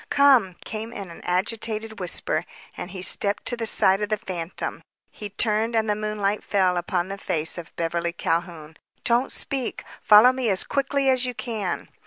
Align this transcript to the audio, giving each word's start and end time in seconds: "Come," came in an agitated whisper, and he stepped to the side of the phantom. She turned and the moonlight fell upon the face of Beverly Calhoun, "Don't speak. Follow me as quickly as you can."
"Come," 0.09 0.55
came 0.65 0.91
in 0.91 1.11
an 1.11 1.21
agitated 1.25 1.99
whisper, 1.99 2.43
and 2.75 2.89
he 2.89 3.03
stepped 3.03 3.45
to 3.45 3.55
the 3.55 3.67
side 3.67 4.01
of 4.01 4.09
the 4.09 4.17
phantom. 4.17 4.81
She 5.13 5.29
turned 5.29 5.75
and 5.75 5.87
the 5.87 5.93
moonlight 5.95 6.43
fell 6.43 6.75
upon 6.75 7.07
the 7.09 7.19
face 7.19 7.55
of 7.59 7.75
Beverly 7.75 8.11
Calhoun, 8.11 8.77
"Don't 9.03 9.31
speak. 9.31 9.83
Follow 10.01 10.31
me 10.31 10.49
as 10.49 10.63
quickly 10.63 11.07
as 11.07 11.27
you 11.27 11.35
can." 11.35 11.87